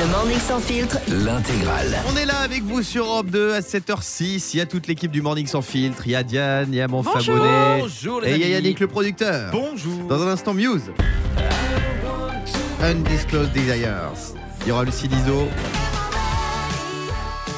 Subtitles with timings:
[0.00, 1.98] Le Morning Sans Filtre, L'intégrale.
[2.12, 4.50] On est là avec vous sur Europe 2 à 7h06.
[4.52, 6.02] Il y a toute l'équipe du Morning Sans Filtre.
[6.06, 7.36] Il y a Diane, il y a mon Bonjour.
[7.38, 7.80] Fabonnet.
[7.80, 8.48] Bonjour, les Et il y a.
[8.48, 9.50] Yannick le producteur.
[9.50, 10.04] Bonjour.
[10.08, 10.92] Dans un instant, Muse.
[12.82, 14.12] Undisclosed Desires.
[14.62, 15.48] Il y aura Lucie Dizo.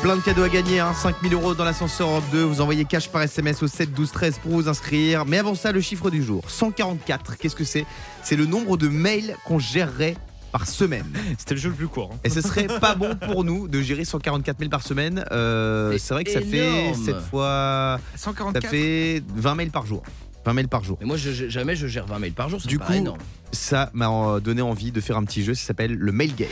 [0.00, 0.94] Plein de cadeaux à gagner, hein.
[0.94, 2.42] 5000 euros dans l'ascenseur Europe 2.
[2.44, 5.26] Vous envoyez cash par SMS au 7 12 13 pour vous inscrire.
[5.26, 7.36] Mais avant ça, le chiffre du jour 144.
[7.36, 7.84] Qu'est-ce que c'est?
[8.22, 10.16] C'est le nombre de mails qu'on gérerait
[10.50, 11.06] par semaine.
[11.38, 12.10] C'était le jeu le plus court.
[12.12, 12.18] hein.
[12.24, 15.24] Et ce serait pas bon pour nous de gérer 144 mails par semaine.
[15.32, 17.04] Euh, C'est c'est vrai que ça fait énorme.
[17.04, 17.98] 7 fois.
[18.14, 18.66] Ça 144.
[18.66, 20.02] fait 20 mails par jour.
[20.44, 20.96] 20 mails par jour.
[21.00, 22.60] Mais moi, je, jamais je gère 20 mails par jour.
[22.60, 23.18] ça Du coup, énorme.
[23.52, 25.54] ça m'a euh, donné envie de faire un petit jeu.
[25.54, 26.48] Ça s'appelle le mail game.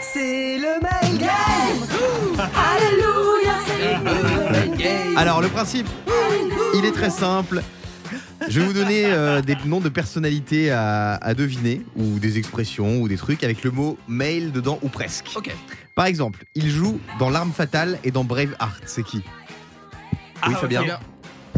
[0.00, 1.30] c'est le mail game.
[2.38, 3.52] Alléluia,
[5.16, 5.86] Alors le principe,
[6.74, 7.62] il est très simple.
[8.48, 13.00] Je vais vous donner euh, des noms de personnalités à, à deviner, ou des expressions,
[13.00, 15.26] ou des trucs avec le mot mail dedans, ou presque.
[15.36, 15.50] Ok.
[15.94, 18.82] Par exemple, il joue dans L'arme fatale et dans Braveheart.
[18.86, 19.22] C'est qui?
[20.42, 20.82] Ah, Oui, Fabien.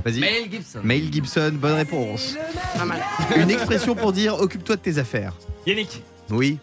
[0.05, 0.21] Vas-y.
[0.21, 0.81] Mail Gibson.
[0.85, 2.37] Mail Gibson, bonne réponse.
[2.77, 3.01] Pas mal.
[3.37, 5.33] Une expression pour dire occupe-toi de tes affaires.
[5.67, 6.59] Yannick, Oui,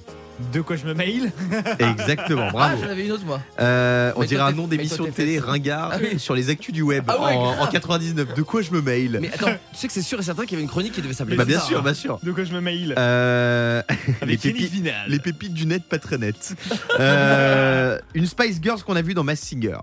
[0.52, 1.31] de quoi je me mail
[1.80, 2.81] exactement, Ah, bravo.
[2.84, 3.39] j'en avais une autre, moi.
[3.59, 6.20] Euh, on dirait un nom d'émission de télé ringard Ah oui.
[6.20, 7.62] sur les actus du web Ah ouais, en, grave.
[7.62, 8.34] en 99.
[8.34, 10.54] De quoi je me mail Mais attends, tu sais que c'est sûr et certain qu'il
[10.54, 11.84] y avait une chronique qui devait s'appeler Bah bien ça, sûr, hein.
[11.84, 12.20] bien sûr.
[12.23, 13.81] De quoi je me mail Euh,
[14.26, 14.73] les, pépites,
[15.08, 16.56] les pépites du net pas très nettes.
[17.00, 19.78] Euh, une Spice Girls qu'on a vue dans Mass Singer.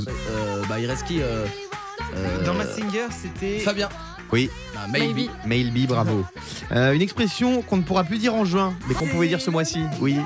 [0.00, 1.44] Euh, bah, il reste qui euh,
[2.16, 3.58] euh, Dans Massinger, c'était.
[3.60, 3.88] Fabien.
[4.32, 4.50] Oui.
[4.74, 5.28] Bah, maybe.
[5.46, 6.24] Mail B, bravo.
[6.72, 9.50] Euh, une expression qu'on ne pourra plus dire en juin, mais qu'on pouvait dire ce
[9.50, 9.80] mois-ci.
[10.00, 10.16] Oui.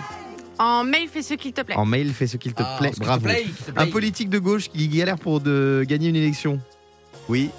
[0.58, 1.76] En mail, fais ce qu'il te plaît.
[1.76, 2.90] En mail, fais ce qu'il te Ah, plaît.
[2.90, 3.22] te Bravo.
[3.24, 6.60] plaît, Un politique de gauche qui galère pour de gagner une élection.
[7.28, 7.50] Oui.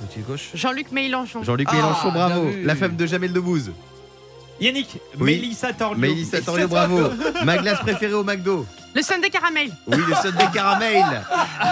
[0.54, 1.44] Jean-Luc Mélenchon.
[1.44, 2.42] Jean-Luc Ah, Mélenchon, bravo.
[2.44, 2.64] bien vu.
[2.64, 3.72] La femme de Jamel Debbouze.
[4.62, 5.38] Yannick, Oui.
[5.38, 6.00] Mélissa Torlio.
[6.00, 7.10] Mélissa Torrio, bravo.
[7.44, 8.66] Ma glace préférée au McDo.
[8.94, 9.72] Le Sunday caramel.
[9.88, 11.04] Oui, le Sunday caramel.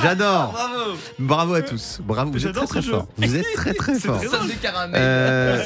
[0.01, 0.51] J'adore.
[0.53, 0.97] Bravo.
[1.19, 1.99] Bravo à tous.
[2.01, 3.07] Bravo, vous êtes très très fort.
[3.17, 4.19] Vous êtes très très fort.
[4.19, 4.99] Du caramel.
[4.99, 5.63] Euh.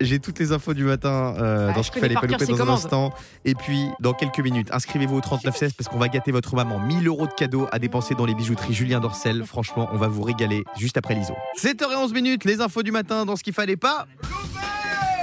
[0.00, 2.62] J'ai toutes les infos du matin euh, Ah, dans ce qu'il fallait pas louper dans
[2.62, 3.12] un instant.
[3.44, 6.78] Et puis, dans quelques minutes, inscrivez-vous au 3916 parce qu'on va gâter votre maman.
[6.78, 9.44] 1000 euros de cadeaux à dépenser dans les bijouteries Julien Dorcel.
[9.44, 11.34] Franchement, on va vous régaler juste après l'ISO.
[11.60, 14.06] 7h11 minutes, les infos du matin dans ce qu'il fallait pas.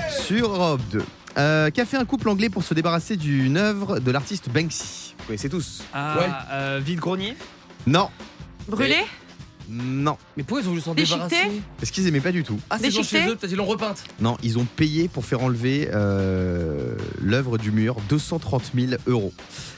[0.09, 1.03] Sur Europe 2.
[1.37, 5.25] Euh, Qu'a fait un couple anglais pour se débarrasser d'une œuvre de l'artiste Banksy Vous
[5.27, 6.29] connaissez tous Ah, Ouais.
[6.51, 7.35] euh, vide-grenier.
[7.87, 8.09] Non,
[8.67, 8.97] Brûlé.
[9.69, 10.17] non.
[10.35, 12.59] Mais pourquoi ils ont voulu s'en Déchiqueté débarrasser Parce qu'ils aimaient pas du tout.
[12.69, 14.03] Ah, c'est genre Déchiqueté chez eux, peut-être ils l'ont repeinte.
[14.19, 19.33] Non, ils ont payé pour faire enlever euh, l'œuvre du mur 230 000 euros.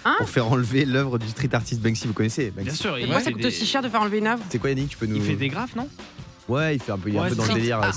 [0.06, 2.08] Hein pour faire enlever l'œuvre du street artist Banksy.
[2.08, 2.98] Vous connaissez Banksy Bien sûr.
[2.98, 4.44] Et il pourquoi fait ça coûte des- aussi cher de faire enlever une œuvre?
[4.50, 5.16] C'est quoi Yannick Tu peux nous.
[5.18, 5.88] Il fait des graphes, non?
[6.50, 7.80] Ouais, il fait un peu, il est un Ouais, peu dans le street délire.
[7.80, 7.94] Art.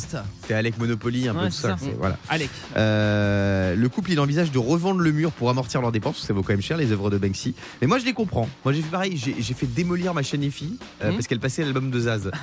[0.46, 1.68] C'est Alec Monopoly, un peu tout c'est ça.
[1.70, 1.76] ça.
[1.80, 2.16] c'est- Voilà.
[2.28, 2.48] Alec.
[2.76, 6.14] Euh, le couple, il envisage de revendre le mur pour amortir leurs dépenses.
[6.14, 7.54] parce que Ça vaut quand même cher les œuvres de Banksy.
[7.80, 8.48] Mais moi, je les comprends.
[8.64, 9.16] Moi, j'ai fait pareil.
[9.16, 11.14] J'ai j'ai fait démolir ma chaîne EFI euh, Mhm.
[11.16, 12.30] parce qu'elle passait l'album de Zaz.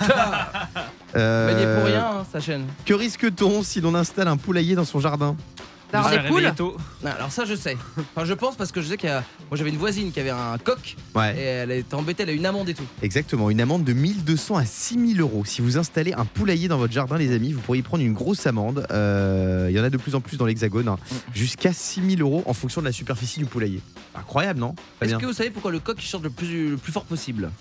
[1.14, 1.20] Bah,
[1.52, 2.66] il est Euh, pour rien, hein, sa chaîne.
[2.88, 5.36] Que risque-t-on si l'on installe un poulailler dans son jardin?
[5.94, 6.76] D'avoir des poules.
[7.04, 7.78] Non, alors ça, je sais.
[8.16, 9.24] Enfin, je pense parce que je sais qu'il y a.
[9.50, 11.36] Moi, j'avais une voisine qui avait un coq et Ouais.
[11.38, 12.84] elle était embêtée, elle a une amende et tout.
[13.02, 15.46] Exactement, une amende de 1200 à 6000 euros.
[15.46, 18.46] Si vous installez un poulailler dans votre jardin, les amis, vous pourriez prendre une grosse
[18.48, 18.86] amende.
[18.92, 20.98] Euh, Il y en a de plus en plus dans l'hexagone, hein.
[21.34, 23.82] jusqu'à 6000 euros en fonction de la superficie du poulailler.
[24.16, 24.76] Incroyable, non?
[25.02, 25.20] Est-ce bien.
[25.20, 27.52] que vous savez pourquoi le coq il chante le plus, le plus fort possible?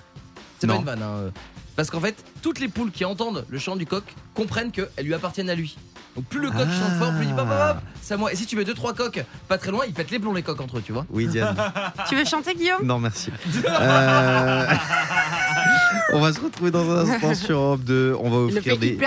[0.59, 0.75] C'est Non.
[0.83, 1.03] pas une vanne.
[1.03, 1.31] hein.
[1.77, 4.05] Parce qu'en fait, toutes les poules qui entendent le chant du coq
[4.35, 5.77] comprennent qu'elles lui appartiennent à lui.
[6.15, 6.79] Donc plus le coq Ah.
[6.79, 8.33] chante fort, plus il dit hop, hop, hop, c'est à moi.
[8.33, 10.43] Et si tu mets deux trois coqs pas très loin, ils pètent les plombs les
[10.43, 11.07] coqs entre eux, tu vois.
[11.11, 11.57] Oui, Diane.
[12.09, 12.85] Tu veux chanter, Guillaume?
[12.85, 13.31] Non, merci.
[13.67, 14.67] Euh,
[16.13, 18.17] On va se retrouver dans un instant sur Europe 2.
[18.21, 18.99] On va offrir des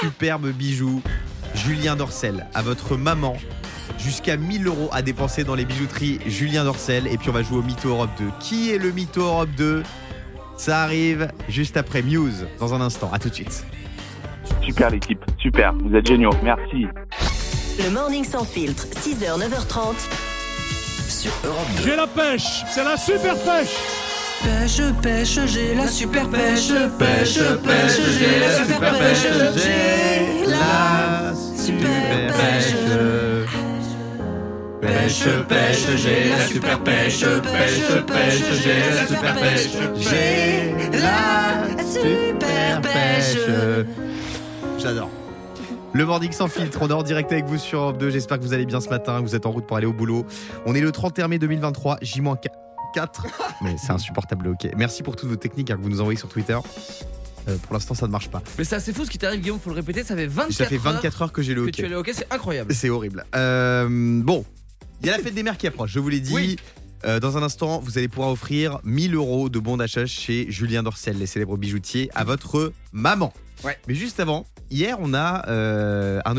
[0.00, 1.02] superbes bijoux.
[1.54, 3.36] Julien Dorcel, à votre maman.
[3.98, 7.06] Jusqu'à 1000 euros à dépenser dans les bijouteries Julien Dorcel.
[7.06, 8.24] Et puis on va jouer au Mytho Europe 2.
[8.40, 9.82] Qui est le Mytho Europe 2
[10.56, 13.10] Ça arrive juste après Muse dans un instant.
[13.12, 13.64] À tout de suite.
[14.64, 16.86] Super l'équipe, super, vous êtes géniaux, merci.
[17.78, 19.94] Le Morning Sans Filtre, 6h, 9h30.
[21.06, 21.82] Sur Europe 2.
[21.84, 23.76] J'ai la pêche, c'est la super pêche.
[24.42, 32.26] Pêche, pêche, j'ai la super pêche, pêche, pêche, j'ai la super pêche, j'ai la super
[32.28, 32.74] pêche.
[34.80, 39.68] Pêche, pêche, j'ai la super pêche, pêche, pêche, j'ai la super pêche,
[39.98, 44.13] j'ai la super pêche.
[44.84, 45.08] J'adore.
[45.94, 48.10] Le Morning sans filtre, on est en direct avec vous sur Europe 2.
[48.10, 50.26] J'espère que vous allez bien ce matin, vous êtes en route pour aller au boulot.
[50.66, 53.08] On est le 31 mai 2023, J-4.
[53.62, 54.68] Mais c'est insupportable, ok.
[54.76, 56.58] Merci pour toutes vos techniques hein, que vous nous envoyez sur Twitter.
[57.48, 58.42] Euh, pour l'instant, ça ne marche pas.
[58.58, 60.66] Mais c'est assez fou ce qui t'arrive, Guillaume, faut le répéter, ça fait 24 Ça
[60.66, 61.80] fait 24 heures que j'ai le heures que hockey.
[61.82, 62.74] tu allé au hockey, c'est incroyable.
[62.74, 63.24] C'est horrible.
[63.34, 63.88] Euh,
[64.22, 64.44] bon,
[65.00, 66.34] Il y a la fête des mères qui approche, je vous l'ai dit.
[66.34, 66.56] Oui.
[67.06, 70.82] Euh, dans un instant, vous allez pouvoir offrir 1000 euros de bons d'achat chez Julien
[70.82, 73.32] Dorcel, les célèbres bijoutiers, à votre maman.
[73.62, 73.78] Ouais.
[73.88, 76.34] Mais juste avant, hier, on a euh, un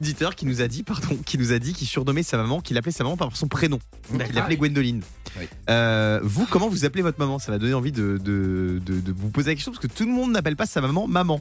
[0.00, 2.76] auditeur qui nous a dit, pardon, qui nous a dit qu'il surnommait sa maman, qu'il
[2.78, 3.78] appelait sa maman par son prénom.
[4.12, 5.02] Donc, il l'appelait Gwendoline.
[5.38, 5.46] Oui.
[5.70, 7.38] Euh, vous, comment vous appelez votre maman?
[7.38, 10.04] Ça va donner envie de, de- de- de vous poser la question parce que tout
[10.04, 11.40] le monde n'appelle pas sa maman maman.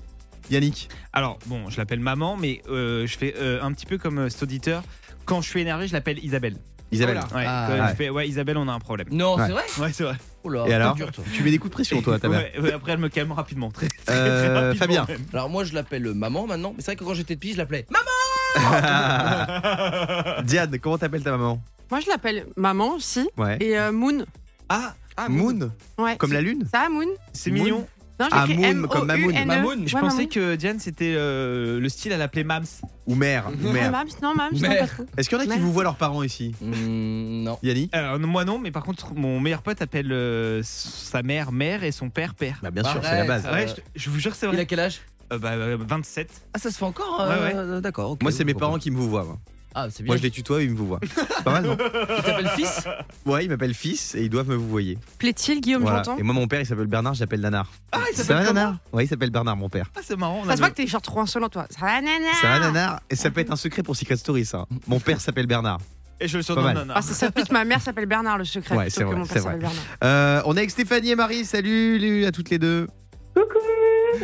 [0.50, 0.90] Yannick?
[1.14, 4.44] Alors, bon, je l'appelle maman, mais euh, je fais euh, un petit peu comme cet
[4.44, 4.84] auditeur.
[5.26, 6.56] Quand je suis énervé, je l'appelle Isabelle.
[6.92, 7.20] Isabelle.
[7.22, 7.78] Oh Ouais, Ah, ouais.
[7.90, 9.08] je fais, ouais, Isabelle, on a un problème.
[9.12, 9.44] Non, Ouais.
[9.48, 10.16] c'est vrai Ouais, c'est vrai.
[10.44, 11.24] Oh là, Et alors dur, toi.
[11.34, 12.40] Tu mets des coups de pression, toi, ta mère.
[12.56, 13.70] Ouais, ouais, après, elle me calme rapidement.
[13.72, 15.06] Très, très, Euh, très rapidement Fabien.
[15.10, 15.26] même.
[15.34, 17.86] Alors moi je l'appelle maman maintenant, mais c'est vrai que quand j'étais petit je l'appelais
[17.90, 18.12] maman.
[20.44, 21.62] Diane, comment t'appelles ta maman?
[21.92, 23.30] Moi, je l'appelle maman aussi.
[23.38, 23.58] Ouais.
[23.62, 24.26] Et euh, Moon.
[24.70, 26.18] Ah, ah Moon Ouais.
[26.18, 26.66] Comme la lune?
[26.74, 27.64] Ça, Moon c'est Moon.
[27.64, 27.88] mignon.
[28.20, 29.30] Non, Ah, j'écris Moon, comme Mamoun.
[29.32, 29.46] M-O-U-N-E.
[29.46, 29.88] Mamoun.
[29.88, 30.30] Je Ouais, pensais Mamoun.
[30.30, 32.66] que Diane, c'était euh, le style à l'appeler Mams.
[33.06, 33.92] Ou mère, ou mère.
[33.92, 34.80] Mams, non, Mams, non, Mère.
[34.80, 35.06] pas trop.
[35.18, 35.60] Est-ce qu'il y en a qui Mère.
[35.60, 36.56] vous voient leurs parents ici?
[36.60, 37.60] Hmm, non.
[37.62, 37.94] Yannick?
[37.96, 41.92] Alors, moi non, mais par contre, mon meilleur pote appelle euh, sa mère mère et
[41.92, 42.58] son père père.
[42.64, 43.28] Bah bien sûr, c'est la Arrête.
[43.28, 43.46] base.
[43.46, 45.02] Ouais, je, je vous jure que c'est Il a quel âge?
[45.32, 46.30] Euh, bah, euh, 27.
[46.54, 48.12] Ah ça se fait encore Ouais, euh, D'accord.
[48.12, 49.26] ok, Moi, c'est mes pourquoi parents qui me vous voient.
[49.26, 49.38] moi.
[49.74, 49.82] Pas.
[49.84, 50.12] Ah c'est bien.
[50.12, 51.00] Moi, je les tutoie, ils me vous voient.
[51.04, 52.84] C'est pas mal, non Il t'appelle fils
[53.26, 54.98] Ouais, ils m'appellent fils et ils doivent me vous voyer.
[55.20, 55.98] Plaît-il, Guillaume, Voilà.
[56.04, 57.72] j'entends Et moi, mon père, il s'appelle Bernard, j'appelle Nanar.
[57.92, 59.92] Ah, il Ça s'appelle comment Nanar Ouais, il s'appelle Bernard, mon père.
[59.96, 60.42] Ah, c'est marrant.
[60.44, 61.68] on Ça se voit que t'es genre trop insolent, toi.
[61.70, 64.46] Ça va, nana Ça va, Nanar Et ça peut être un secret pour Secret Story,
[64.46, 64.66] ça.
[64.88, 65.80] Mon père s'appelle Bernard.
[66.20, 66.76] Et je le Pas surnomme mal.
[66.78, 66.94] Nana.
[66.98, 68.76] Ah, ça s'appelle ma mère s'appelle Bernard, le secret.
[68.76, 69.52] Ouais, plutôt c'est que vrai, mon c'est père vrai.
[69.52, 69.84] s'appelle Bernard.
[70.04, 71.46] Euh, on est avec Stéphanie et Marie.
[71.46, 72.88] Salut les- à toutes les deux.
[73.36, 73.60] Coucou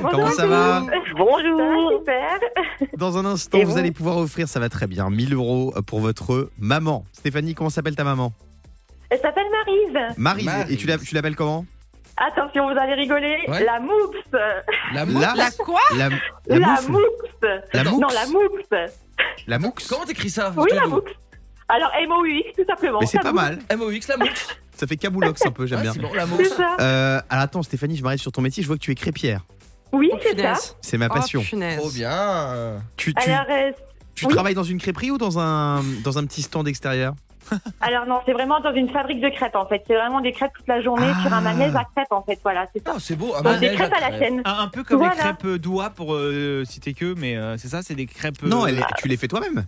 [0.02, 0.84] Comment ça va
[1.18, 2.40] Bonjour Super
[2.98, 6.00] Dans un instant, vous vous allez pouvoir offrir, ça va très bien, 1000 euros pour
[6.00, 7.06] votre maman.
[7.12, 8.34] Stéphanie, comment s'appelle ta maman?
[9.10, 10.16] Elle s'appelle Maryse.
[10.18, 10.44] Marie.
[10.46, 10.72] Maryse.
[10.72, 11.66] Et tu la- tu l'appelles comment?
[12.18, 13.38] Attention, vous allez rigoler.
[13.48, 13.64] Ouais.
[13.64, 14.18] La mouxe
[14.94, 15.80] La La, La quoi?
[15.96, 16.58] La, la,
[17.74, 18.90] La, Non, la mouxe
[19.48, 21.12] La moux Comment t'écris ça Oui, la mouxe
[21.68, 23.00] Alors, M-O-U-X, tout simplement.
[23.02, 23.60] Mais c'est pas mal.
[23.70, 24.48] M-O-X la mouche.
[24.76, 25.94] Ça fait caboulox un peu, j'aime Ouais, bien.
[25.94, 26.26] c'est bon, la
[26.84, 28.64] Euh, alors attends, Stéphanie, je m'arrête sur ton métier.
[28.64, 29.42] Je vois que tu es crêpière.
[29.94, 30.56] Oui, Oh, c'est ça.
[30.82, 31.42] C'est ma Oh, passion.
[31.42, 31.78] punaise.
[31.80, 32.82] Trop bien.
[32.98, 33.72] tu tu, Alors, euh,
[34.16, 34.34] tu oui.
[34.34, 37.14] travailles dans une crêperie ou dans un, dans un petit stand extérieur
[37.82, 39.84] alors non, c'est vraiment dans une fabrique de crêpes en fait.
[39.86, 41.22] C'est vraiment des crêpes toute la journée Ah.
[41.24, 42.40] sur un manège à crêpes en fait.
[42.42, 42.94] Voilà, c'est ça.
[42.96, 43.36] Oh, c'est beau.
[43.36, 44.42] un Donc, des crêpes à la chaîne.
[44.46, 45.14] Un, un peu comme Voilà.
[45.14, 48.42] les crêpes d'Oua pour euh, citer que, mais euh, c'est ça, c'est des crêpes.
[48.44, 49.66] Non, elle tu les fais toi-même.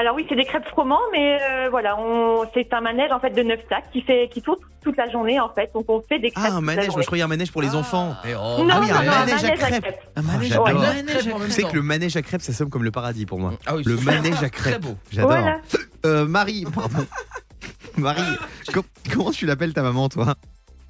[0.00, 2.44] Alors oui, c'est des crêpes froment, mais euh, voilà, on...
[2.54, 5.40] c'est un manège en fait de 9 sacs qui fait qui tourne toute la journée
[5.40, 5.70] en fait.
[5.74, 6.50] Donc on fait des crêpes.
[6.52, 6.90] Ah, un manège.
[6.92, 8.14] Moi, je croyais un manège pour les enfants.
[8.24, 9.86] Eh, oh, Non, Ah oui, non, un non, manège à crêpes.
[10.14, 10.50] Un Ah, manège.
[10.52, 13.26] Neuf Neuf crêpes Tu sais que le manège à crêpes, ça sonne comme le paradis
[13.26, 13.54] pour moi.
[13.66, 14.82] Ah oui, Le c'est manège à Très crêpes.
[14.82, 14.96] beau.
[15.10, 15.30] J'adore.
[15.32, 15.56] Voilà.
[16.06, 17.04] Euh, Marie, pardon.
[17.96, 18.22] Marie,
[18.72, 20.36] com- comment tu l'appelles ta maman, toi?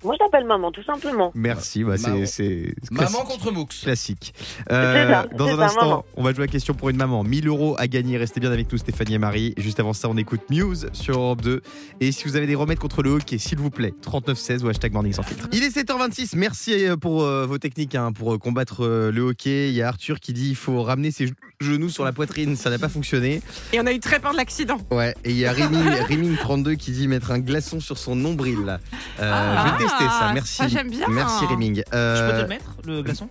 [0.05, 1.33] Moi, je l'appelle maman, tout simplement.
[1.35, 2.27] Merci, bah, c'est Maman.
[2.27, 3.27] c'est Maman classique.
[3.29, 3.65] contre Moux.
[3.67, 4.33] Classique.
[4.39, 6.05] C'est Euh, ça, dans un ça, instant, maman.
[6.17, 7.25] on va jouer à question pour une maman.
[7.25, 8.17] 1000 euros à gagner.
[8.17, 9.55] Restez bien avec nous, Stéphanie et Marie.
[9.57, 11.63] Juste avant ça, on écoute Muse sur Europe 2.
[12.01, 14.93] Et si vous avez des remèdes contre le hockey, s'il vous plaît, 3916 ou hashtag
[14.93, 15.49] morning sans filtre.
[15.53, 16.37] Il est 7h26.
[16.37, 19.69] Merci euh, pour euh, vos techniques hein, pour euh, combattre euh, le hockey.
[19.71, 21.27] Il y a Arthur qui dit il faut ramener ses
[21.61, 22.57] genoux sur la poitrine.
[22.57, 23.43] Ça n'a pas fonctionné.
[23.73, 24.79] Et on a eu très peur de l'accident.
[24.91, 28.79] Ouais, et il y a Réming, 32 qui dit mettre un glaçon sur son nombril.
[29.21, 30.55] Euh, Ah, je vais tester ça, merci.
[30.57, 31.07] ça, j'aime bien.
[31.09, 31.77] Merci Réming.
[31.77, 33.29] Je peux te Euh, le mettre, le glaçon?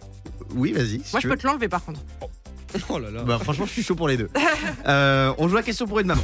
[0.56, 1.00] Oui, vas-y.
[1.04, 1.34] si Moi, je veux.
[1.36, 2.02] peux te l'enlever par contre.
[2.90, 3.24] Oh là là.
[3.24, 4.30] Bah, franchement, je suis chaud pour les deux.
[4.88, 6.24] Euh, on joue à question pour une maman.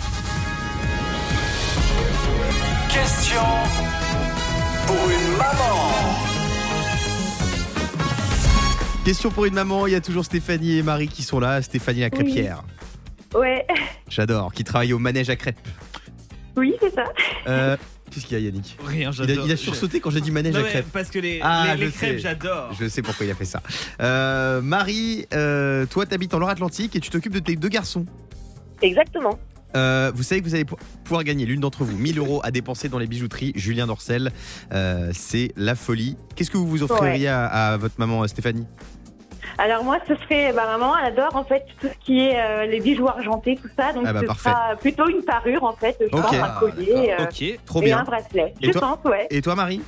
[2.89, 3.41] Question
[4.87, 6.32] pour une maman.
[9.05, 11.61] Question pour une maman, il y a toujours Stéphanie et Marie qui sont là.
[11.61, 12.63] Stéphanie la crêpière,
[13.35, 13.65] Ouais.
[14.07, 15.57] j'adore, qui travaille au manège à crêpes.
[16.55, 17.05] Oui, c'est ça.
[17.47, 17.75] Euh,
[18.11, 19.45] Qu'est-ce qu'il y a Yannick Rien, il a, j'adore.
[19.47, 20.85] il a sursauté quand j'ai dit manège Non, à crêpes.
[20.93, 22.71] parce que les, Ah, les, crêpes, j'adore.
[22.79, 23.61] Je sais pourquoi il a fait ça.
[23.99, 28.05] Euh, Marie, euh, toi t'habites en Loire-Atlantique et tu t'occupes de tes deux garçons.
[28.81, 29.37] Exactement.
[29.75, 32.51] Euh, vous savez que vous allez pou- pouvoir gagner l'une d'entre vous 1000 euros à
[32.51, 34.31] dépenser dans les bijouteries Julien Dorcel.
[34.73, 36.15] Euh, c'est la folie.
[36.35, 38.67] Qu'est-ce que vous vous offririez à, à votre maman euh, Stéphanie?
[39.57, 42.65] Alors moi, ce serait, bah, maman, elle adore en fait tout ce qui est euh,
[42.65, 43.93] les bijoux argentés, tout ça.
[43.93, 44.49] Donc Ah bah, ce parfait.
[44.49, 46.23] sera plutôt une parure en fait, je Ok.
[46.23, 47.59] pense, un collier euh, Ok.
[47.65, 47.99] Trop et bien.
[47.99, 48.53] un bracelet.
[48.61, 49.27] Et je toi pense, ouais.
[49.29, 49.81] Et toi Marie?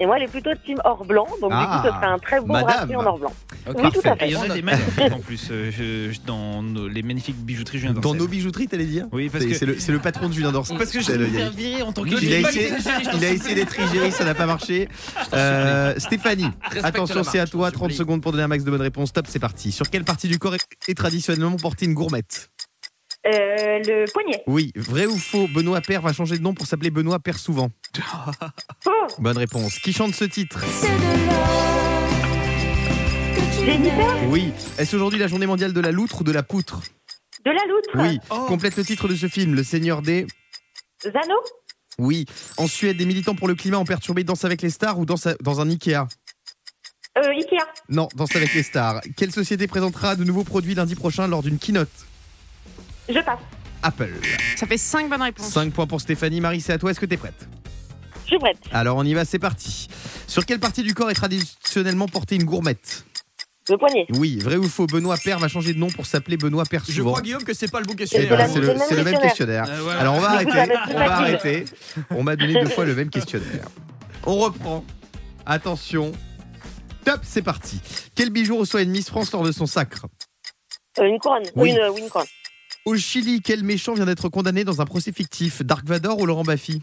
[0.00, 2.18] Et moi, elle est plutôt team or blanc, donc Ah, du coup, ce serait un
[2.18, 2.66] très beau madame.
[2.68, 3.32] bracelet en or blanc.
[3.68, 3.76] Ok.
[3.82, 4.26] Oui, tout à Et fait.
[4.28, 7.36] il y en a des magnifiques en plus euh, je- je- dans nos- les magnifiques
[7.36, 8.20] bijouteries Julien Dans Dorcel.
[8.20, 10.52] nos bijouteries, t'allais dire Oui, parce C'est que c'est le, c'est le patron de Julien
[10.52, 10.76] Dorcel.
[10.78, 11.58] parce que je C'est vais me faire Yannick.
[11.58, 12.72] virer en tant que Il a essayé,
[13.14, 14.88] il a d'être Igérie, ça n'a pas marché.
[15.34, 17.66] Euh, Stéphanie, Respecte attention, la c'est à marche, toi.
[17.68, 17.96] s'il vous 30 plaît.
[17.96, 19.12] secondes pour donner un max de bonnes réponses.
[19.12, 19.72] Top, c'est parti.
[19.72, 22.50] Sur quelle partie du corps est est traditionnellement portée une gourmette
[23.26, 24.42] Euh, le poignet.
[24.46, 27.68] Oui, vrai ou faux Benoît Père va changer de nom pour s'appeler Benoît Père souvent.
[28.86, 29.78] Oh, Bonne réponse.
[29.78, 30.60] Qui chante ce titre?
[30.82, 31.89] Jennifer,
[34.28, 34.52] Oui.
[34.78, 36.80] Est-ce aujourd'hui la journée mondiale de la loutre ou de la poutre
[37.44, 37.88] de la loutre.
[37.94, 38.18] Oui.
[38.30, 38.44] Oh.
[38.48, 40.26] Complète le titre de ce film, Le Seigneur des.
[41.02, 41.34] Zano
[41.98, 42.26] Oui.
[42.58, 45.26] En Suède, des militants pour le climat ont perturbé Danse avec les stars ou Danse
[45.26, 46.06] à- dans un Ikea
[47.18, 47.64] euh, Ikea.
[47.88, 49.00] Non, Danse avec les stars.
[49.16, 51.88] Quelle société présentera de nouveaux produits lundi prochain lors d'une keynote
[53.08, 53.38] Je passe.
[53.82, 54.12] Apple.
[54.56, 55.48] Ça fait 5 bonnes réponses.
[55.52, 56.40] 5 points pour Stéphanie.
[56.42, 56.90] Marie, c'est à toi.
[56.90, 57.48] Est-ce que t'es prête?
[58.24, 58.58] Je suis prête.
[58.72, 59.88] Alors on y va, c'est parti.
[60.26, 63.04] Sur quelle partie du corps est traditionnellement portée une gourmette?
[63.68, 64.06] Le poignet.
[64.10, 66.92] Oui, vrai ou faux Benoît Père va changer de nom pour s'appeler Benoît Père Je
[66.92, 67.10] souvent.
[67.10, 68.36] crois, Guillaume, que c'est pas le bon questionnaire.
[68.36, 69.66] ben, c'est le, même c'est le même questionnaire.
[69.68, 70.00] Euh, voilà.
[70.00, 70.72] Alors on va arrêter.
[70.88, 71.64] On va arrêter.
[72.10, 73.66] On m'a donné deux fois le même questionnaire.
[74.26, 74.84] On reprend.
[75.46, 76.12] Attention.
[77.04, 77.80] Top, c'est parti.
[78.14, 80.06] Quel bijou reçoit une Miss France lors de son sacre?
[80.98, 81.44] Euh, une couronne.
[81.54, 81.70] Oui.
[81.70, 82.26] Une, euh, oui, une couronne.
[82.86, 85.62] Au Chili, quel méchant vient d'être condamné dans un procès fictif?
[85.62, 86.82] Dark Vador ou Laurent Baffy?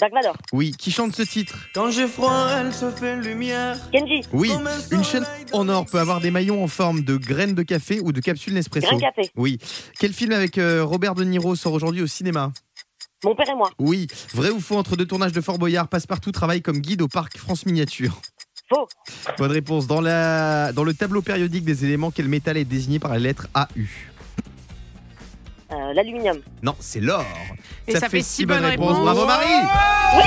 [0.00, 0.36] Dark Vador.
[0.52, 3.76] Oui, qui chante ce titre Quand j'ai froid, elle se fait lumière.
[3.90, 4.22] Kenji.
[4.32, 4.50] Oui,
[4.90, 8.12] une chaîne en or peut avoir des maillons en forme de graines de café ou
[8.12, 8.86] de capsules Nespresso.
[8.86, 9.30] Grain café.
[9.36, 9.58] Oui.
[9.98, 12.52] Quel film avec euh, Robert De Niro sort aujourd'hui au cinéma?
[13.24, 13.70] Mon père et moi.
[13.78, 14.06] Oui.
[14.34, 17.36] Vrai ou faux entre deux tournages de Fort Boyard, Passepartout travaille comme guide au parc
[17.36, 18.20] France Miniature
[18.68, 18.88] Faux.
[19.38, 19.86] Bonne réponse.
[19.86, 20.72] Dans, la...
[20.72, 23.86] Dans le tableau périodique des éléments, quel métal est désigné par la lettre AU
[25.72, 26.38] Euh, L'aluminium.
[26.62, 27.24] Non, c'est l'or.
[27.88, 28.98] Et ça fait six bonnes réponses.
[28.98, 29.46] Bravo Marie
[30.16, 30.22] Oui.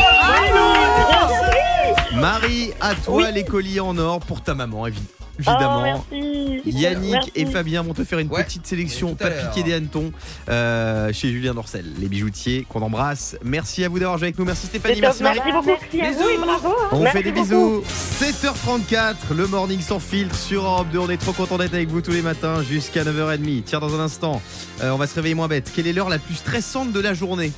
[2.19, 4.99] Marie, à toi les colliers en or pour ta maman, évi-
[5.39, 5.79] évidemment.
[5.79, 6.61] Oh, merci.
[6.65, 7.31] Yannick Merci.
[7.35, 8.43] et Fabien vont te faire une Ouais.
[8.43, 9.49] petite sélection pas l'heure.
[9.51, 10.11] piqué des hannetons
[10.49, 13.37] euh, chez Julien Dorcel, les bijoutiers qu'on embrasse.
[13.43, 14.45] Merci à vous d'avoir joué avec nous.
[14.45, 15.39] Merci Stéphanie, merci Marie.
[15.45, 15.79] Merci beaucoup.
[15.93, 16.75] Merci à vous et bravo.
[16.91, 17.43] On Merci fait des beaucoup.
[17.43, 17.83] bisous.
[18.19, 20.99] 7h34, le morning sans filtre sur Europe 2.
[20.99, 23.63] On est trop content d'être avec vous tous les matins jusqu'à 9h30.
[23.63, 24.41] Tiens, dans un instant,
[24.81, 25.71] euh, on va se réveiller moins bête.
[25.75, 27.51] Quelle est l'heure la plus stressante de la journée?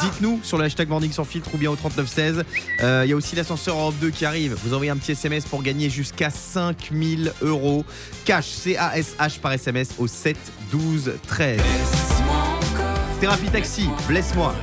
[0.00, 2.44] Dites-nous sur le hashtag Morning sans filtre ou bien au 3916.
[2.82, 4.56] Euh, Il y a aussi l'ascenseur Europe 2 qui arrive.
[4.64, 7.84] Vous envoyez un petit SMS pour gagner jusqu'à 5000 euros.
[8.24, 10.36] Cash, C-A-S-H par SMS au 7
[10.70, 11.60] 12 13.
[13.20, 14.54] Thérapie Taxi, blesse-moi.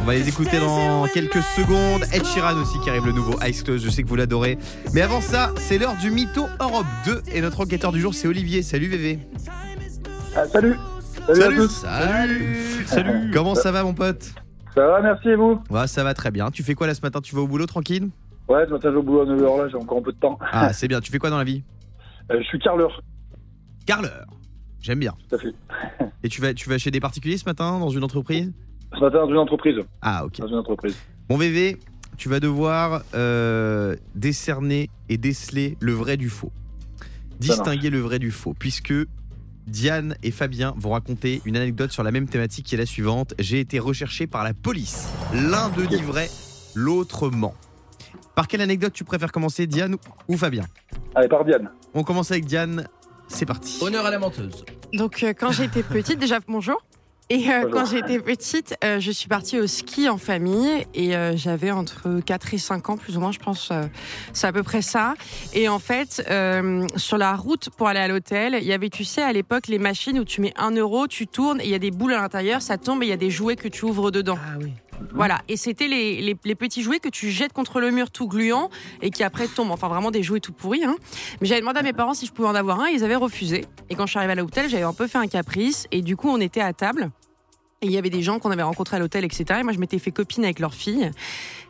[0.00, 2.04] On va les écouter dans quelques secondes.
[2.12, 4.58] Ed Sheeran aussi qui arrive le nouveau Ice Close, je sais que vous l'adorez.
[4.94, 8.28] Mais avant ça, c'est l'heure du Mytho Europe 2 et notre enquêteur du jour c'est
[8.28, 8.62] Olivier.
[8.62, 9.18] Salut VV.
[10.36, 10.76] Ah, salut.
[11.28, 11.56] Salut, à Salut.
[11.56, 11.68] tous.
[11.68, 12.56] Salut.
[12.86, 13.30] Salut.
[13.32, 14.32] Comment ça va mon pote?
[14.74, 15.60] Ça va, merci et vous?
[15.68, 16.50] Ouais, ça va très bien.
[16.50, 17.20] Tu fais quoi là ce matin?
[17.20, 18.08] Tu vas au boulot tranquille?
[18.48, 20.18] Ouais, ce matin je vais au boulot à 9h là, j'ai encore un peu de
[20.18, 20.38] temps.
[20.52, 21.00] Ah, c'est bien.
[21.00, 21.62] Tu fais quoi dans la vie?
[22.30, 23.02] Euh, je suis carleur,
[23.84, 24.26] Carleur.
[24.80, 25.12] J'aime bien.
[25.28, 25.54] tout à fait.
[26.22, 28.50] Et tu vas, tu vas chez des particuliers ce matin dans une entreprise?
[28.94, 29.76] Ce matin dans une entreprise.
[30.00, 30.38] Ah, ok.
[30.38, 30.96] Dans une entreprise.
[31.28, 31.76] Mon VV,
[32.16, 36.52] tu vas devoir euh, décerner et déceler le vrai du faux.
[37.38, 38.94] Distinguer le vrai du faux, puisque
[39.68, 43.34] Diane et Fabien vont raconter une anecdote sur la même thématique qui est la suivante.
[43.38, 45.08] J'ai été recherché par la police.
[45.34, 46.28] L'un d'eux dit vrai,
[46.74, 47.54] l'autre ment.
[48.34, 49.96] Par quelle anecdote tu préfères commencer, Diane
[50.28, 50.64] ou Fabien
[51.14, 51.70] Allez, par Diane.
[51.94, 52.88] On commence avec Diane.
[53.28, 53.78] C'est parti.
[53.82, 54.64] Honneur à la menteuse.
[54.94, 56.82] Donc, euh, quand j'étais petite, déjà, bonjour.
[57.30, 61.36] Et euh, quand j'étais petite, euh, je suis partie au ski en famille et euh,
[61.36, 63.68] j'avais entre 4 et 5 ans, plus ou moins, je pense.
[63.70, 63.84] euh,
[64.32, 65.14] c'est à peu près ça.
[65.52, 69.04] Et en fait, euh, sur la route pour aller à l'hôtel, il y avait, tu
[69.04, 71.74] sais, à l'époque, les machines où tu mets 1 euro, tu tournes et il y
[71.74, 73.84] a des boules à l'intérieur, ça tombe et il y a des jouets que tu
[73.84, 74.38] ouvres dedans.
[74.42, 74.72] Ah oui.
[75.14, 78.26] Voilà, et c'était les, les- les petits jouets que tu jettes contre le mur tout
[78.26, 78.68] gluant
[79.00, 79.70] et qui après tombent.
[79.70, 80.82] Enfin, vraiment des jouets tout pourris.
[80.84, 80.96] Hein.
[81.40, 83.64] Mais j'avais demandé à mes parents si je pouvais en avoir un, ils avaient refusé.
[83.90, 86.16] Et quand je suis arrivée à l'hôtel, j'avais un peu fait un caprice et du
[86.16, 87.10] coup, on était à table.
[87.80, 89.44] Et il y avait des gens qu'on avait rencontrés à l'hôtel, etc.
[89.60, 91.10] Et moi, je m'étais fait copine avec leur fille.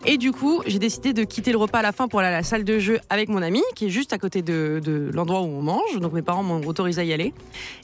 [0.07, 2.33] Et du coup, j'ai décidé de quitter le repas à la fin pour aller à
[2.33, 5.41] la salle de jeu avec mon ami, qui est juste à côté de, de l'endroit
[5.43, 5.99] où on mange.
[6.01, 7.35] Donc mes parents m'ont autorisé à y aller.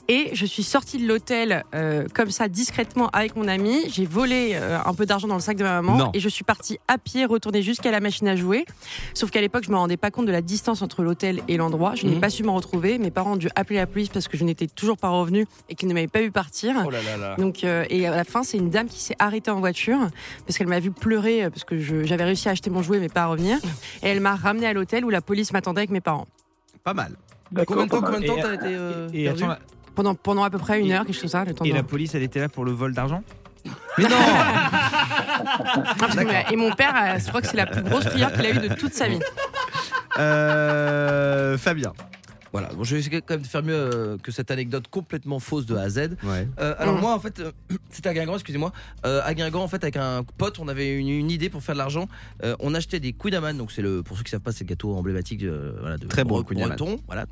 [0.08, 3.78] Et je suis sortie de l'hôtel euh, comme ça, discrètement, avec mon ami.
[3.88, 5.96] J'ai volé euh, un peu d'argent dans le sac de ma maman.
[5.96, 6.10] Non.
[6.14, 8.64] Et je suis partie à pied, retourner jusqu'à la machine à jouer.
[9.14, 11.94] Sauf qu'à l'époque, je me rendais pas compte de la distance entre l'hôtel et l'endroit.
[11.94, 12.20] Je n'ai Mhm.
[12.20, 12.98] pas su m'en retrouver.
[12.98, 15.74] Mes parents ont dû appeler la police parce que je n'étais toujours pas revenue et
[15.74, 16.74] qu'ils ne m'avaient pas vu partir.
[16.86, 17.36] Oh là là là.
[17.38, 19.98] Donc, euh, et à la fin, c'est une dame qui s'est arrêtée en voiture
[20.46, 23.08] parce qu'elle m'a vu pleurer parce que je- j'avais réussi à acheter mon jouet mais
[23.08, 23.58] pas à revenir.
[24.02, 26.26] Et elle m'a ramené à l'hôtel où la police m'attendait avec mes parents.
[26.82, 27.12] Pas mal.
[27.66, 29.58] Combien de temps, combien de t'as été euh, Et perdu attends, la-
[29.94, 31.44] Pendant, pendant à peu près une Et- heure, quelque chose comme ça.
[31.44, 33.22] Le temps et de- la police, elle était là pour le vol d'argent?
[33.96, 34.16] Mais non
[36.50, 38.68] et mon père, euh, je crois que c'est la plus grosse prière qu'il a eue
[38.68, 39.20] de toute sa vie.
[40.18, 41.92] Euh, Fabien.
[42.54, 45.40] Voilà, bon, je vais essayer quand même de faire mieux euh, que cette anecdote complètement
[45.40, 46.10] fausse de A à Z.
[46.22, 46.46] Ouais.
[46.60, 47.50] Euh, alors moi en fait euh,
[47.90, 48.72] c'était à Guingamp excusez-moi.
[49.04, 51.74] Euh, à Guingamp en fait avec un pote on avait une, une idée pour faire
[51.74, 52.08] de l'argent.
[52.44, 54.68] Euh, on achetait des Koudaman donc c'est le pour ceux qui savent pas c'est le
[54.68, 55.44] gâteau emblématique
[55.80, 57.26] voilà, de Très bon, breton voilà.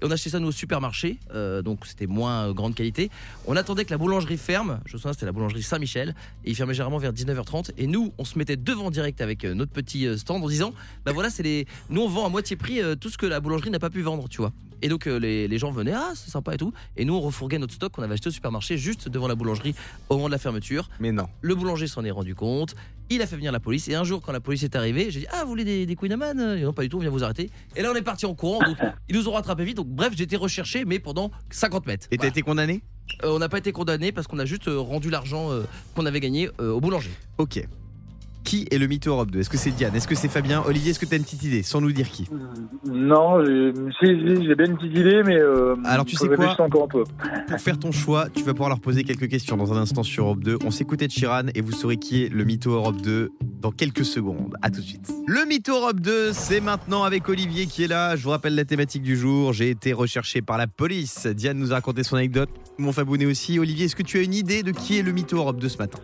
[0.00, 1.18] Et on achetait ça nous au supermarché.
[1.64, 3.10] Donc c'était moins grande qualité.
[3.48, 4.78] On attendait que la boulangerie ferme.
[4.86, 6.14] Je me souviens c'était la boulangerie Saint-Michel.
[6.44, 9.72] Et il fermait généralement vers 19h30 et nous on se mettait devant direct avec notre
[9.72, 10.72] petit stand en disant
[11.04, 13.70] bah voilà c'est les nous on vend à moitié prix tout ce que la boulangerie
[13.70, 16.30] n'a pas pu vendre tu vois Et donc euh, les, les gens venaient, ah c'est
[16.30, 16.72] sympa et tout.
[16.96, 19.74] Et nous on refourguait notre stock qu'on avait acheté au supermarché juste devant la boulangerie
[20.08, 20.88] au moment de la fermeture.
[21.00, 21.26] Mais non.
[21.40, 22.74] Le boulanger s'en est rendu compte.
[23.10, 23.88] Il a fait venir la police.
[23.88, 25.96] Et un jour quand la police est arrivée, j'ai dit ah vous voulez des, des
[25.96, 27.50] Queen Amman Et non pas du tout, on vient vous arrêter.
[27.76, 28.60] Et là on est parti en courant.
[28.64, 28.76] Donc
[29.08, 29.76] ils nous ont rattrapé vite.
[29.76, 32.06] Donc bref j'ai été recherché mais pendant 50 mètres.
[32.10, 32.82] Et t'as été condamné?
[33.24, 35.62] Euh, on n'a pas été condamné parce qu'on a juste euh, rendu l'argent euh,
[35.94, 37.10] qu'on avait gagné au boulanger.
[37.38, 37.66] Ok.
[38.48, 40.92] Qui est le mytho Europe 2 Est-ce que c'est Diane Est-ce que c'est Fabien Olivier,
[40.92, 42.26] est-ce que t'as une petite idée Sans nous dire qui?
[42.86, 45.36] Non, j'ai si, si, j'ai bien une petite idée, mais.
[45.38, 47.04] euh, Alors, tu sais quoi encore un peu.
[47.46, 50.24] Pour faire ton choix, tu vas pouvoir leur poser quelques questions dans un instant sur
[50.24, 50.60] Europe 2.
[50.64, 54.06] On s'écoutait de Chiran et vous saurez qui est le mytho Europe 2 dans quelques
[54.06, 54.54] secondes.
[54.62, 55.12] À tout de suite.
[55.26, 58.16] Le mytho Europe 2, c'est maintenant avec Olivier qui est là.
[58.16, 59.52] Je vous rappelle la thématique du jour.
[59.52, 61.26] J'ai été recherché par la police.
[61.26, 62.48] Diane nous a raconté son anecdote.
[62.78, 63.58] Mon Fabounet aussi.
[63.58, 65.76] Olivier, est-ce que tu as une idée de qui est le mytho Europe 2 ce
[65.76, 65.98] matin?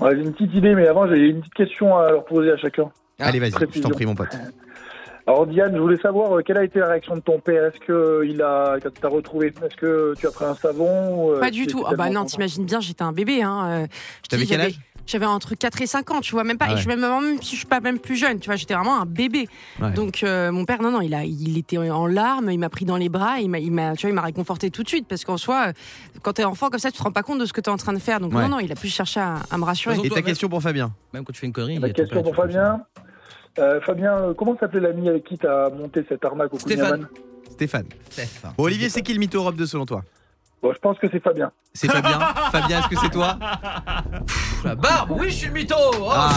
[0.00, 2.56] Ouais, j'ai une petite idée, mais avant, j'ai une petite question à leur poser à
[2.56, 2.90] chacun.
[3.18, 4.28] Allez, vas-y, je t'en prie, mon pote.
[5.26, 7.62] Alors, Diane, je voulais savoir euh, quelle a été la réaction de ton père?
[7.66, 11.34] Est-ce que il a, quand tu t'as retrouvé, est-ce que tu as pris un savon
[11.34, 11.84] euh, Pas du tout.
[11.86, 13.42] Ah bah non, t'imagines bien, j'étais un bébé.
[13.42, 13.82] Hein.
[13.82, 13.86] euh,
[14.22, 14.80] je te T'avais dis, quel j'avais- âge?
[15.08, 16.66] J'avais entre 4 et 5 ans, tu vois, même pas.
[16.68, 18.56] Ah et je suis même, même si je suis pas même plus jeune, tu vois,
[18.56, 19.48] j'étais vraiment un bébé.
[19.80, 19.90] Ouais.
[19.92, 22.84] Donc euh, mon père, non, non, il a, il était en larmes, il m'a pris
[22.84, 25.06] dans les bras, il m'a, il m'a, tu vois, il m'a réconforté tout de suite
[25.08, 25.72] parce qu'en soi, euh,
[26.22, 27.78] quand t'es enfant comme ça, tu te rends pas compte de ce que t'es en
[27.78, 28.20] train de faire.
[28.20, 28.42] Donc Ouais.
[28.42, 29.96] non, non, il a plus cherché à, à me rassurer.
[30.04, 31.78] Et ta même- question pour Fabien Même quand tu fais une connerie.
[31.78, 32.82] La question père pour Fabien.
[33.58, 37.08] Euh, Fabien, comment s'appelait l'ami avec qui t'as monté cette arnaque au Stéphane.
[37.50, 37.86] Stéphane.
[38.10, 38.42] Steph.
[38.56, 40.02] Bon, Olivier, c'est qui le mytho Europe 2 selon toi?
[40.62, 41.50] Bon, je pense que c'est Fabien.
[41.72, 42.18] C'est Fabien.
[42.52, 43.38] Fabien, est-ce que c'est toi
[44.26, 45.76] Pff, La barbe, oui je suis le mytho.
[46.00, 46.30] Oh, Ah,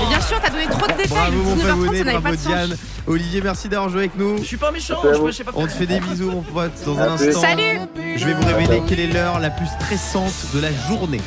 [0.00, 1.08] Mais bien sûr, t'as donné trop de détails.
[1.08, 2.46] Bravo mon 19h30, Fabounet, ça n'avait pas bravo de sens.
[2.46, 2.76] Diane.
[3.06, 4.38] Olivier, merci d'avoir joué avec nous.
[4.38, 5.78] Je suis pas méchant, je, je sais pas On te faire.
[5.78, 7.40] fait des bisous mon pote dans un instant.
[7.40, 7.80] Salut
[8.16, 11.20] Je vais vous révéler quelle est l'heure la plus stressante de la journée.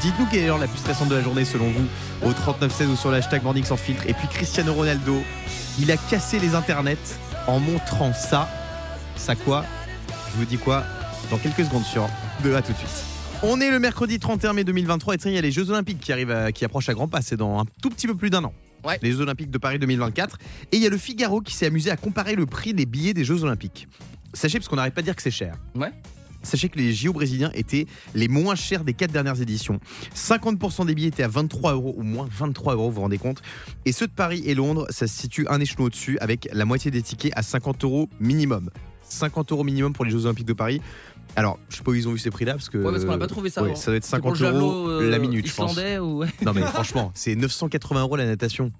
[0.00, 1.86] Dites-nous quelle est l'heure la plus stressante de la journée selon vous
[2.28, 4.02] au 3916 ou sur le hashtag Morning sans filtre.
[4.06, 5.22] Et puis Cristiano Ronaldo,
[5.78, 6.96] il a cassé les internets
[7.46, 8.48] en montrant ça.
[9.20, 9.64] Ça quoi
[10.32, 10.84] Je vous dis quoi
[11.30, 12.08] dans quelques secondes sur
[12.42, 12.88] de à tout de suite.
[13.42, 16.00] On est le mercredi 31 mai 2023 et tiens, il y a les Jeux Olympiques
[16.00, 17.22] qui arrivent, à- qui approchent à grands pas.
[17.22, 18.52] C'est dans un tout petit peu plus d'un an.
[18.84, 18.98] Ouais.
[19.02, 20.38] Les Jeux Olympiques de Paris 2024.
[20.72, 23.14] Et il y a le Figaro qui s'est amusé à comparer le prix des billets
[23.14, 23.86] des Jeux Olympiques.
[24.32, 25.54] Sachez, parce qu'on n'arrête pas de dire que c'est cher.
[25.74, 25.92] Ouais.
[26.42, 29.78] Sachez que les JO brésiliens étaient les moins chers des quatre dernières éditions.
[30.14, 33.42] 50% des billets étaient à 23 euros ou moins 23 euros, vous vous rendez compte.
[33.84, 36.90] Et ceux de Paris et Londres, ça se situe un échelon au-dessus avec la moitié
[36.90, 38.70] des tickets à 50 euros minimum.
[39.12, 40.80] 50 euros minimum pour les Jeux Olympiques de Paris.
[41.36, 42.78] Alors, je sais pas où ils ont vu ces prix-là parce que.
[42.78, 43.62] Ouais, parce qu'on a pas trouvé ça.
[43.62, 45.76] Ouais, ça doit être C'est pour 50 le euros javelot, euh, la minute, je pense.
[45.76, 46.24] Ou.
[46.44, 48.72] Non mais franchement, c'est 980 euros la natation.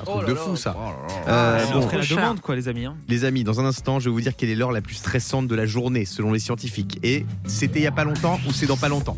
[0.00, 0.40] Un truc Oh de là.
[0.40, 0.74] fou ça.
[0.76, 0.88] Oh
[1.28, 1.60] là.
[1.60, 2.86] Euh, bon, la demande, quoi, les amis.
[2.86, 2.96] hein.
[3.08, 5.46] les amis, dans un instant, je vais vous dire quelle est l'heure la plus stressante
[5.48, 6.98] de la journée selon les scientifiques.
[7.02, 9.16] Et c'était il y a pas longtemps ou c'est dans pas longtemps?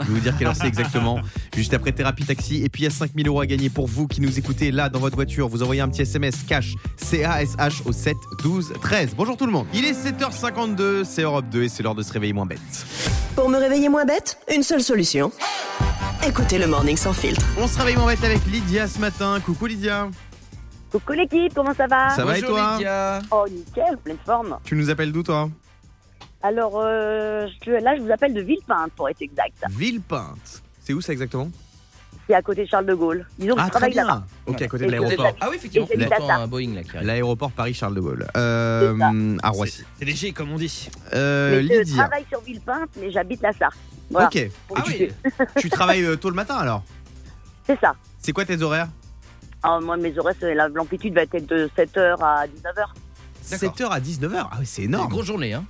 [0.00, 1.20] Je vais vous dire quelle heure c'est exactement.
[1.54, 2.62] Juste après Thérapie Taxi.
[2.64, 4.88] Et puis il y a 5000 euros à gagner pour vous qui nous écoutez là
[4.88, 5.48] dans votre voiture.
[5.48, 9.14] Vous envoyez un petit SMS cash C-A-S-H au 7 12 13.
[9.16, 9.66] Bonjour tout le monde.
[9.74, 12.60] Il est 7h52, c'est Europe 2 et c'est l'heure de se réveiller moins bête.
[13.36, 15.30] Pour me réveiller moins bête, une seule solution.
[16.26, 17.44] Écoutez le Morning sans filtre.
[17.58, 19.38] On se réveille moins bête avec Lydia ce matin.
[19.44, 20.08] Coucou Lydia.
[20.90, 22.10] Coucou l'équipe, comment ça va?
[22.10, 22.72] Ça va et toi?
[22.74, 23.20] Lydia.
[23.30, 24.58] Oh nickel, pleine forme.
[24.64, 25.48] Tu nous appelles d'où toi?
[26.42, 29.62] Alors euh, je- là je vous appelle de Villepinte pour être exact.
[29.70, 30.62] Villepinte.
[30.82, 31.50] C'est où ça exactement?
[32.26, 33.26] C'est à côté de Charles de Gaulle.
[33.38, 34.24] Disons que je Ah très travaille là-bas.
[34.46, 34.52] bien.
[34.54, 35.36] Ok, à côté de Et que l'aéroport.
[35.40, 35.88] Ah oui, effectivement.
[35.90, 37.06] Et c'est un Boeing là qui arrive.
[37.08, 38.26] L'aéroport Paris-Charles de Gaulle.
[38.36, 39.84] Euh, à Roissy.
[39.98, 40.88] C'est léger, comme on dit.
[41.12, 41.96] Euh, Mais je Lydia.
[42.04, 43.74] travaille sur Villepinte, mais j'habite la Sarthe.
[44.10, 44.28] Voilà.
[44.28, 44.48] Ok.
[44.76, 45.08] Ah que oui.
[45.56, 46.84] tu- Tu travailles euh, tôt le matin alors?
[47.66, 47.94] C'est ça.
[48.20, 48.88] C'est quoi tes horaires?
[49.62, 52.94] Alors, moi mes horaires, c'est- la- l'amplitude va être de 7h à 19h.
[53.42, 54.48] 7h à 19h.
[54.52, 55.08] Ah oui, c'est C'est une énorme.
[55.10, 55.64] grosse journée, hein.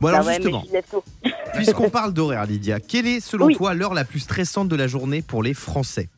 [0.00, 0.64] Bon alors Ah ouais, justement,
[1.54, 3.56] puisqu'on parle d'horaire Lydia, quelle est selon Oui.
[3.56, 6.08] toi l'heure la plus stressante de la journée pour les Français?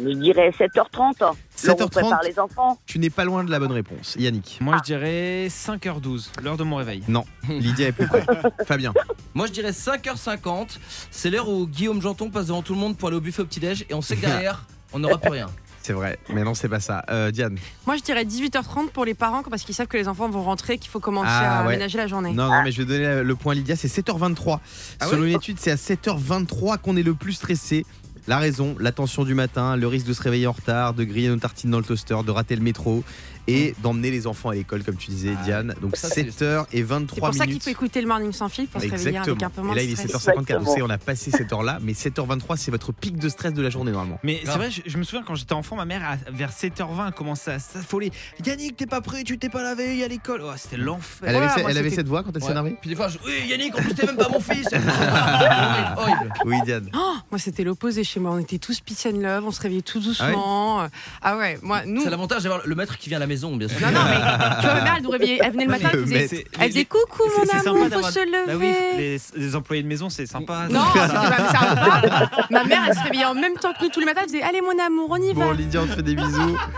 [0.00, 1.18] Je dirais 7h30.
[1.20, 1.34] L'heure où
[1.64, 2.78] on 7h30 prépare les enfants.
[2.86, 4.14] Tu n'es pas loin de la bonne réponse.
[4.16, 4.58] Yannick?
[4.60, 7.02] Moi, je dirais 5h12, l'heure de mon réveil.
[7.08, 8.24] Non, Lydia est plus près.
[8.64, 8.94] Fabien?
[9.34, 10.78] Moi je dirais 5h50.
[11.10, 13.44] C'est l'heure où Guillaume Janton passe devant tout le monde pour aller au buffet au
[13.44, 15.48] petit-déj et on sait que derrière, on n'aura plus rien.
[15.88, 17.02] C'est vrai, mais non, c'est pas ça.
[17.08, 20.28] Euh, Diane Moi, je dirais 18h30 pour les parents parce qu'ils savent que les enfants
[20.28, 21.68] vont rentrer, qu'il faut commencer Ah, à ouais.
[21.72, 22.34] aménager la journée.
[22.34, 24.58] Non, non, mais je vais donner le point à Lydia, c'est 7h23.
[25.00, 27.86] Ah Selon une étude, c'est à 7h23 qu'on est le plus stressé.
[28.28, 31.28] La raison, la tension du matin, le risque de se réveiller en retard, de griller
[31.28, 33.02] nos tartines dans le toaster, de rater le métro
[33.50, 35.74] et d'emmener les enfants à l'école, comme tu disais, Diane.
[35.80, 37.64] Donc ça, c'est 7h et C'est 23 pour ça qu'il minutes.
[37.64, 39.80] faut écouter le morning sans fil pour se réveiller avec un peu Et moins là,
[39.80, 40.26] de il est stress.
[40.26, 40.58] 7h54.
[40.58, 43.62] Vous savez, on a passé cette heure-là, mais 7h23, c'est votre pic de stress de
[43.62, 44.20] la journée normalement.
[44.22, 47.12] Mais c'est vrai, je, je me souviens quand j'étais enfant, ma mère, à- vers 7h20,
[47.12, 48.12] commençait à s'affoler.
[48.44, 50.42] Yannick, t'es pas prêt, tu t'es pas lavé, il y a l'école.
[50.44, 51.20] Oh, c'était l'enfer.
[51.22, 52.52] Elle avait, Voilà, ce- moi, elle avait c'était- cette voix quand elle s'est Ouais.
[52.52, 53.16] énervée Puis des fois, je...
[53.24, 54.68] oui Yannick, en plus t'es même pas mon fils.
[55.96, 56.32] horrible.
[56.44, 56.90] Oui, Diane.
[56.94, 58.32] Oh, Moi, c'était l'opposé chez moi.
[58.32, 60.86] On était tous peace and love, on se réveillait tout Ah doucement.
[61.22, 62.02] Ah ouais, moi, nous.
[62.02, 63.80] C'est l'avantage d'avoir le maître qui vient à la maison, bien sûr.
[63.80, 65.38] Non, non, mais tu vois, ma mère, elle nous réveillait.
[65.42, 68.52] Elle venait le matin, elle Le faisait, elle disait coucou, mon amour, faut se Bah
[68.52, 68.56] lever.
[68.56, 70.66] oui, les, les employés de maison, c'est sympa.
[70.70, 72.30] Non, ça.
[72.50, 74.20] Ma mère, elle se réveillait en même temps que nous tous les matins.
[74.24, 75.44] Elle disait Allez, mon amour, on y va.
[75.46, 76.56] Bon, Lydia, on te fait des bisous.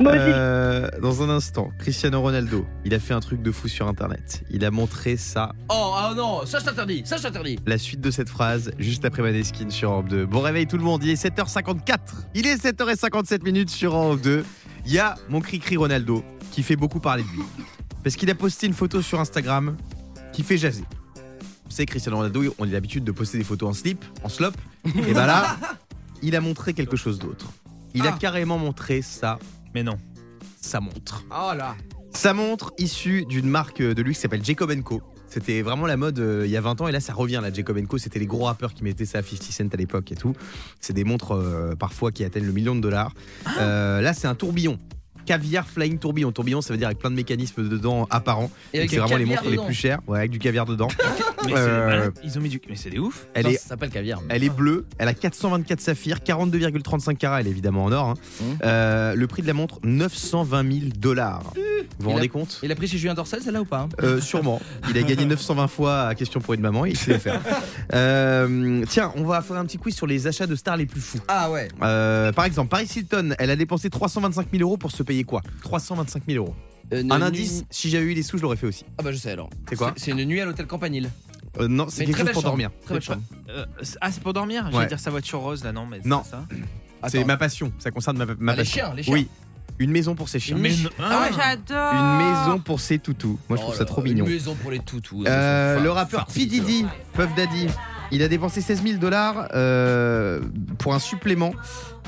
[0.00, 4.42] Euh, dans un instant, Cristiano Ronaldo, il a fait un truc de fou sur Internet.
[4.48, 7.58] Il a montré ça, Oh, ah non, ça je t'interdis, ça je t'interdis.
[7.66, 10.24] la suite de cette phrase, juste après Maneskin sur Europe 2.
[10.26, 11.98] Bon réveil tout le monde, il est 7h54.
[12.34, 14.44] Il est 7h57 minutes sur Europe 2.
[14.86, 17.42] Il y a mon cri-cri Ronaldo qui fait beaucoup parler de lui.
[18.02, 19.76] Parce qu'il a posté une photo sur Instagram
[20.32, 20.84] qui fait jaser.
[21.66, 24.52] Vous savez, Cristiano Ronaldo, on a l'habitude de poster des photos en slip, en slop.
[25.06, 25.56] Et ben là,
[26.22, 27.46] il a montré quelque chose d'autre.
[27.94, 28.18] Il a Ah.
[28.18, 29.38] carrément montré ça,
[29.74, 29.98] Mais non.
[30.60, 31.24] sa montre.
[31.30, 31.76] Oh là.
[32.14, 35.02] Sa montre issue d'une marque de luxe qui s'appelle Jacob Co.
[35.28, 37.52] C'était vraiment la mode euh, il y a 20 ans et là ça revient la
[37.52, 37.98] Jacob Co.
[37.98, 40.34] C'était les gros rappeurs qui mettaient ça à 50 Cent à l'époque et tout.
[40.80, 43.12] C'est des montres euh, parfois qui atteignent le million de dollars.
[43.60, 44.78] Euh, là c'est un tourbillon.
[45.28, 46.32] Caviar Flying Tourbillon.
[46.32, 48.50] Tourbillon, ça veut dire avec plein de mécanismes dedans apparents.
[48.72, 49.98] Et avec c'est vraiment les montres les plus chères.
[50.06, 50.88] Ouais, avec du caviar dedans.
[51.46, 51.56] Mais Euh,
[51.90, 52.12] c'est malade.
[52.24, 52.60] Ils ont mis du.
[52.68, 53.26] Mais c'est des ouf.
[53.34, 54.20] Elle Non, est Ça s'appelle caviar.
[54.30, 58.08] elle est bleue, elle a 424 saphirs, 42,35 carats, elle est évidemment en or.
[58.08, 58.14] hein.
[58.40, 58.44] Mmh.
[58.64, 61.52] Euh, le prix de la montre, 920 000 dollars.
[61.54, 61.60] Vous
[62.00, 62.58] vous rendez a- compte?
[62.62, 63.88] Il a pris chez Julien Dorcel, celle-là ou pas hein?
[64.02, 64.60] Euh, sûrement.
[64.90, 67.40] Il a gagné 920 fois à question pour une maman, il sait le faire.
[68.88, 71.20] Tiens, on va faire un petit quiz sur les achats de stars les plus fous.
[71.28, 71.68] Ah ouais.
[71.78, 76.22] Par exemple, Paris Hilton, elle a dépensé 325 000 euros pour se payer quoi 325
[76.28, 76.54] 000 euros.
[76.92, 78.84] Euh, une Un nuit- indice, si j'avais eu les sous, je l'aurais fait aussi.
[78.96, 79.50] Ah bah je sais alors.
[79.68, 81.10] C'est quoi C'est une nuit à l'hôtel Campanile.
[81.60, 82.52] Euh, Non, c'est Mais quelque très chose belle pour chambre.
[82.52, 82.70] dormir.
[82.84, 83.22] Très belle chambre.
[83.50, 84.72] Euh, c'est- ah, c'est pour dormir Ouais.
[84.72, 86.22] J'allais dire sa voiture rose là, non mais c'est Non.
[86.24, 86.44] ça.
[87.06, 87.26] C'est Attends.
[87.28, 88.72] ma passion, ça concerne ma, ma Ah, les passion.
[88.86, 89.12] chiens, les chiens.
[89.14, 89.28] Oui,
[89.78, 90.56] une maison pour ses chiens.
[90.56, 91.54] Une Mais non- Ah ouais, Ah.
[91.54, 91.92] j'adore.
[91.94, 93.38] Une maison pour ses toutous.
[93.48, 94.24] Moi, je Oh trouve là ça trop mignon.
[94.26, 95.22] Une maison pour les toutous.
[95.28, 96.46] Euh, le rappeur P.
[96.46, 97.68] Diddy, Puff Daddy,
[98.10, 100.40] il a dépensé 16 000 dollars euh,
[100.78, 101.52] pour un supplément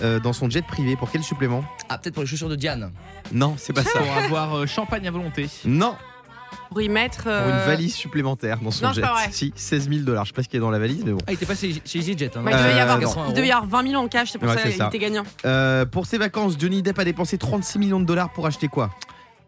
[0.02, 0.96] euh, dans son jet privé.
[0.96, 1.64] Pour quel supplément?
[1.88, 2.90] Ah peut-être pour les chaussures de Diane.
[3.32, 3.98] Non, c'est pas ça.
[4.00, 5.48] Pour avoir euh, champagne à volonté.
[5.64, 5.94] Non,
[6.70, 7.24] Pour y mettre.
[7.24, 9.06] pour une valise supplémentaire dans son non, c'est jet.
[9.06, 9.28] pas vrai.
[9.30, 10.24] Si, 16 000 dollars.
[10.24, 11.18] Je sais pas ce qu'il y a dans la valise, mais bon.
[11.26, 12.36] Ah il était passé chez EasyJet.
[12.36, 12.44] Hein.
[12.44, 13.24] ouais, il, devait y Euh, avoir, non.
[13.28, 14.88] il devait y avoir 20 000 en cash, c'est pour Ouais, ça c'est qu'il ça.
[14.88, 15.24] était gagnant.
[15.44, 18.90] Euh, pour ses vacances, Johnny Depp a dépensé 36 millions de dollars pour acheter quoi?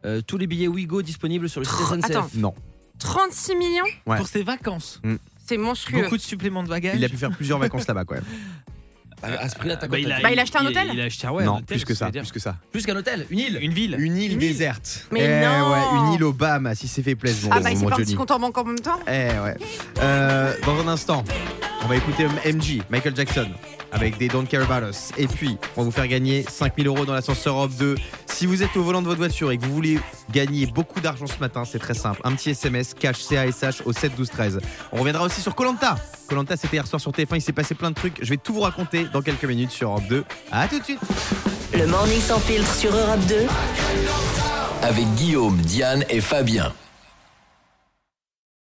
[0.04, 2.28] Euh, tous les billets Wigo disponibles sur le site Attends.
[2.34, 2.54] Non.
[2.98, 3.84] 36 millions?
[4.06, 4.16] Ouais.
[4.16, 5.00] Pour ses vacances.
[5.46, 6.02] C'est monstrueux.
[6.02, 6.94] Beaucoup de suppléments de bagages.
[6.96, 8.24] Il a pu faire plusieurs vacances là-bas quand même.
[9.24, 10.66] À, ce prix-là, t'as Bah, quoi il, t'as a, dit Bah, il a acheté un
[10.66, 12.22] hôtel Il a acheté ouais, un non, hôtel, plus que ça, dire.
[12.22, 12.56] plus que ça.
[12.72, 13.58] Plus qu'un hôtel, une île.
[13.62, 13.94] Une ville.
[14.00, 14.48] Une île Une île.
[14.48, 15.06] déserte.
[15.12, 15.70] Mais Eh non.
[15.70, 18.32] ouais, une île au Bahamas, si c'est fait plaisir, Ah bah il s'est petit compte
[18.32, 18.98] en banque en même temps.
[19.06, 19.56] Eh ouais.
[20.00, 21.22] Euh, dans un instant,
[21.84, 23.48] on va écouter MJ, Michael Jackson,
[23.90, 25.10] avec des Don't Care About Us.
[25.16, 27.96] Et puis, on va vous faire gagner 5000 euros dans l'ascenseur Europe 2.
[28.26, 29.98] Si vous êtes au volant de votre voiture et que vous voulez
[30.30, 32.20] gagner beaucoup d'argent ce matin, c'est très simple.
[32.24, 34.60] Un petit SMS, cash CASH au 7 12 13.
[34.92, 35.96] On reviendra aussi sur Colanta.
[36.28, 37.36] Colanta, c'était hier soir sur TF1.
[37.36, 38.18] Il s'est passé plein de trucs.
[38.22, 40.24] Je vais tout vous raconter dans quelques minutes sur Europe 2.
[40.50, 41.00] À tout de suite.
[41.74, 43.46] Le morning sans filtre sur Europe 2.
[44.82, 46.72] Avec Guillaume, Diane et Fabien.